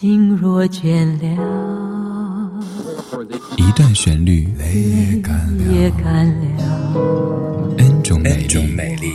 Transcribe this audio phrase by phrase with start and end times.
[0.00, 1.28] 心若倦了，
[3.58, 5.20] 一段旋律也
[5.90, 6.42] 干了
[7.76, 9.12] ，N 种美丽。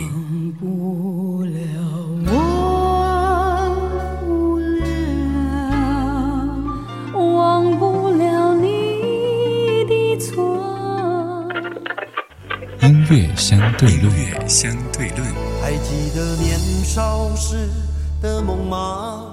[12.80, 15.26] 音乐相对论，相对论。
[15.60, 17.68] 还记得年少时
[18.22, 19.32] 的梦吗？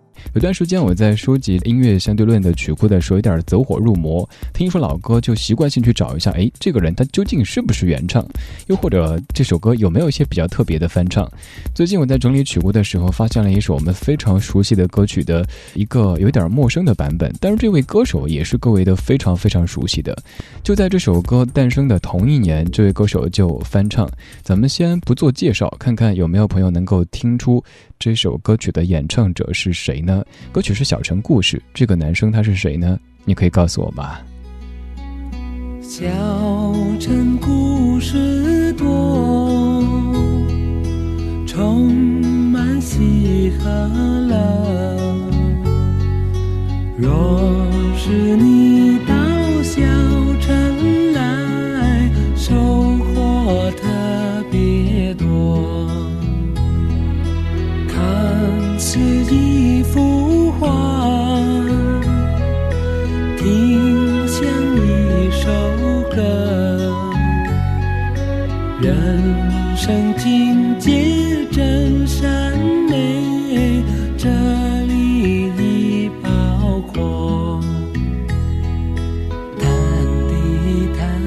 [0.33, 4.27] 有段时间我在收集音乐相对论的曲库的时候，有点走火入魔。
[4.53, 8.25] 听一首老歌，就习惯性去找一下，哎，这个人他究竟是不是原唱？
[8.67, 11.29] 又或者这首歌有没有一些比较特别的翻唱？
[11.73, 20.17] 最近我在整理曲库的时候，发现了一首我们非常熟悉的歌曲的一个有点陌生的版本，但是这位歌手也是各位的非常非常熟悉的。
[20.63, 24.09] 就在这首歌诞生的同一年，这位歌手就翻唱。
[24.43, 27.61] 咱们先不做介绍，看看有没有朋友能够听出。
[28.01, 30.25] 这首歌曲的演唱者是谁呢？
[30.51, 32.99] 歌曲是《小城故事》，这个男生他是谁呢？
[33.25, 34.17] 你可以告诉我吗？
[35.83, 36.01] 小
[36.99, 39.83] 城故事多，
[41.45, 41.93] 充
[42.51, 43.69] 满喜和
[44.27, 44.35] 乐。
[46.97, 48.97] 若是你
[69.83, 72.55] 生境界真善
[72.87, 73.83] 美，
[74.15, 74.29] 这
[74.85, 77.59] 里已包括。
[79.57, 79.67] 谈
[80.27, 80.35] 的
[80.95, 81.19] 谈，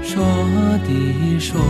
[0.00, 0.24] 说
[0.86, 1.60] 的说，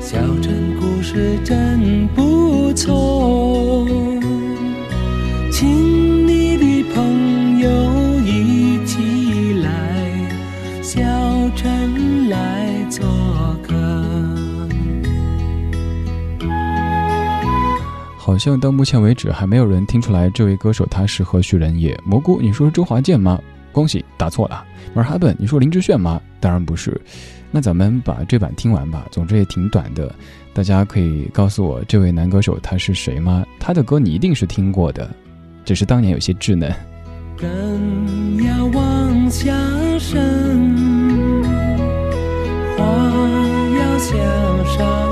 [0.00, 3.86] 小城故事真不错。
[18.28, 21.98] 好像到目前为止还没有人听出来这位歌手他是何许人也。
[22.04, 23.40] 蘑菇，你说周华健吗？
[23.72, 24.62] 恭喜答错了。
[24.92, 26.20] 马哈本，你说林志炫吗？
[26.38, 27.00] 当然不是。
[27.50, 29.06] 那咱们把这版听完吧。
[29.10, 30.14] 总之也挺短的，
[30.52, 33.46] 大家可以告诉我这位男歌手他是谁吗？
[33.58, 35.08] 他的歌你一定是听过的，
[35.64, 36.70] 只是当年有些稚嫩。
[37.34, 37.48] 更
[38.44, 39.54] 要往下
[39.98, 40.20] 深，
[42.76, 44.18] 花要向
[44.66, 45.07] 上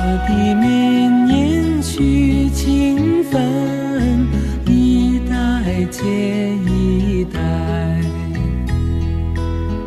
[0.00, 4.26] 大地绵延续情分，
[4.64, 6.00] 一代接
[6.64, 7.38] 一代，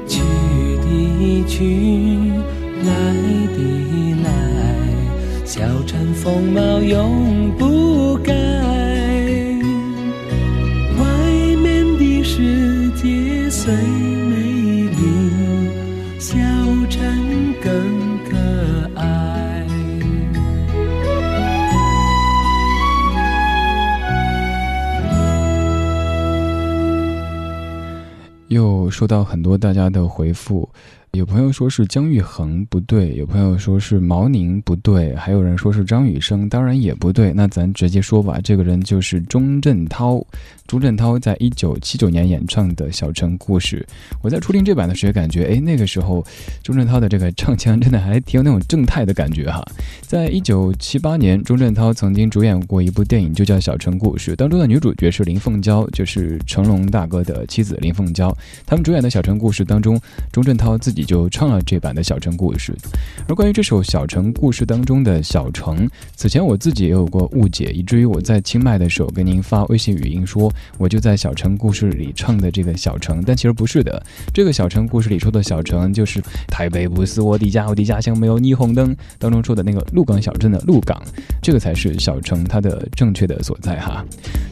[0.08, 0.22] 去
[0.84, 2.32] 的去，
[2.86, 2.94] 来
[3.58, 3.58] 的
[4.24, 4.28] 来，
[5.44, 7.73] 小城风貌永不
[28.54, 30.70] 又收到很多大家的回复。
[31.16, 37.32] 有朋友说是姜育恒不对，有朋友说是毛宁不对，还有人说是张雨生，当然也不对。
[37.34, 40.26] 那咱直接说吧，这个人就是钟镇涛。
[40.66, 43.86] 钟镇涛在一九七九年演唱的《小城故事》，
[44.24, 46.26] 我在初听这版的时候感觉，哎，那个时候
[46.64, 49.64] 钟镇涛的这个唱腔真的还挺有那种正太的感觉哈。
[50.02, 58.36] 在一九七八年，钟镇涛曾经主演过一部电影，就叫《小城故事》，当中的女主角是林凤娇，就是成龙大哥的妻子林凤娇。
[58.66, 60.00] 他们主演的《小城故事》当中，
[60.32, 61.03] 钟镇涛自己。
[61.06, 62.74] 就唱了这版的小城故事，
[63.28, 74.04] 而关于这首小城故事当中的小城，此前我自己也有过误解，以至于我在清迈的时候跟您发微信语音说，我就在小城故事里唱的这个小城，但其实不是的。
[74.34, 81.02] 这个小城故事里说的小城，就是台北不是我的家，我的家乡没有霓虹灯当中说的那个鹿港小镇的鹿港，
[81.42, 84.04] 这个才是小城它的正确的所在哈。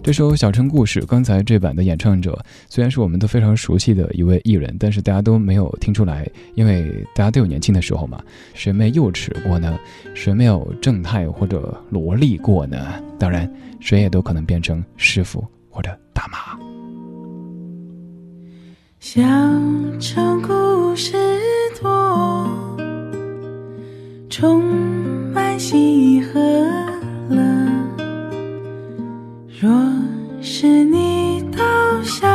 [0.04, 2.38] 这首小城故事，刚才这版的演唱者
[2.70, 6.28] 虽然是我们都非常熟悉的一位艺人，但是大家都没有听出来。
[6.56, 8.22] 因为大家都有年轻的时候嘛，
[8.54, 9.80] 谁没幼齿过呢？
[10.14, 13.02] 谁没有正太或者萝莉过呢？
[13.18, 16.60] 当然，谁也都可能变成师傅或者大妈。
[19.00, 19.22] 小
[20.00, 21.14] 城故事
[21.82, 22.48] 多，
[24.30, 24.64] 充
[25.34, 26.40] 满喜和
[27.30, 27.42] 乐。
[29.60, 29.72] 若
[30.42, 31.64] 是你到。
[32.04, 32.31] 说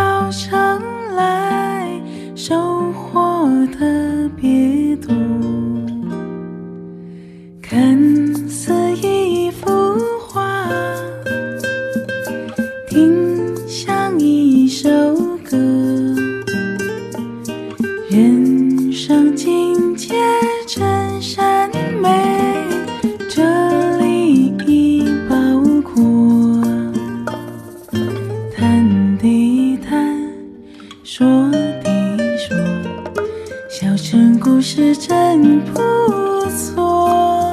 [31.82, 32.56] 地说，
[33.68, 35.80] 小城故事真不
[36.50, 37.45] 错，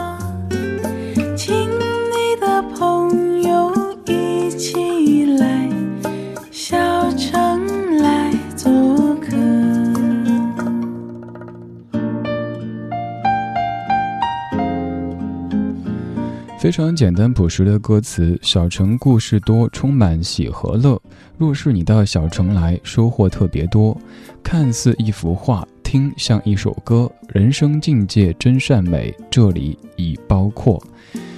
[16.64, 20.98] 非常简单朴实的歌词，小城故事多，充满喜和乐。
[21.38, 24.00] 若是你到小城来，收获特别多。
[24.42, 30.82] 看似一幅画，听像一首歌，人生境界真善美，这里已包括。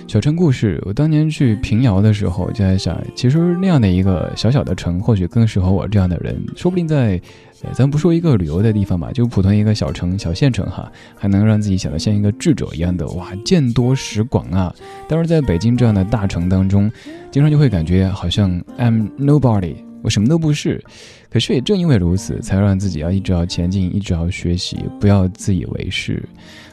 [0.08, 7.20] 小城故事，我当年去平遥的时候就在想，其实那样的一个小小的城，或许更适合我这样的人，说不定在。
[7.64, 14.72] 呃咱不说一个旅游的地方吧，就普通一个小城、小县城哈，还能让自己显得像一个智者一样的哇，见多识广啊。
[15.08, 16.92] 但是在北京这样的大城当中，
[17.32, 20.82] 经常就会感觉好像 I'm nobody，我什么都不是。
[21.30, 26.24] 可是也正因为如此，才让自己要一直要前进，一直要学习，不要自以为是。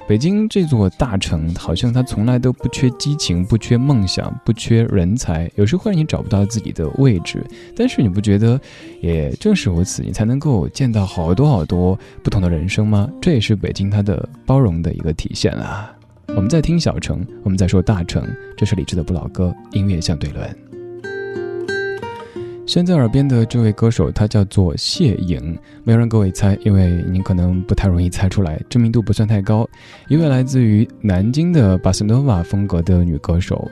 [0.07, 5.51] 北京这座大城，好像它从来都不缺激情，不缺梦想，不缺人才。
[5.55, 7.43] 有时候会让你找不到自己的位置，
[7.75, 8.61] 但是你不觉得，
[9.01, 13.09] 也正是如此，你才能够见到好多好多不同的人生吗？
[13.21, 15.91] 这也是北京它的包容的一个体现啊。
[16.29, 18.25] 我们在听小城，我们在说大城，
[18.57, 20.62] 这是李志的不老歌，音乐相对论。
[22.65, 29.69] 现在耳边的这位歌手，他叫做谢颖，没有让各位猜，因为您可能不太容易猜出来，知名度不算太高。
[30.09, 33.69] 一位来自于南京的巴塞诺瓦风格的女歌手，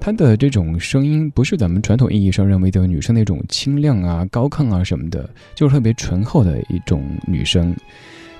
[0.00, 7.74] 她的这种声音不是咱们传统意义上认为的女生那种清亮啊、高亢啊什么的，就是特别醇厚的一种女声。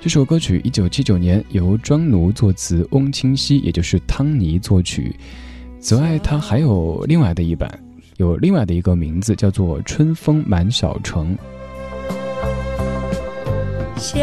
[0.01, 5.15] 这首歌曲一九七九年由庄奴作词，翁清溪也就是汤尼作曲。
[5.81, 7.69] 此外，他还有另外的一版。
[8.19, 11.37] 有另外的一个名字，叫做《春风满小城》。
[14.01, 14.19] 小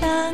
[0.00, 0.27] 上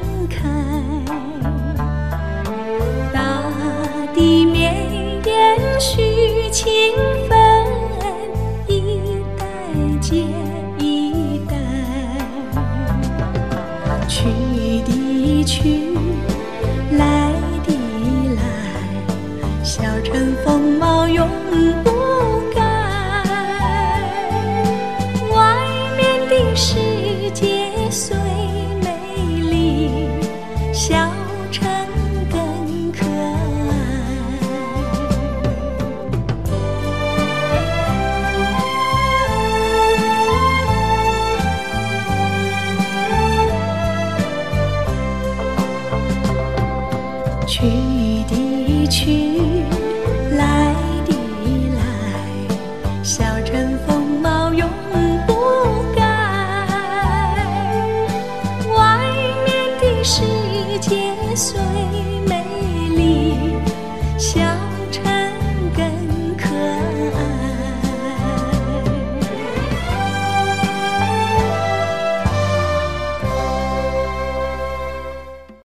[61.37, 61.84] 世界虽。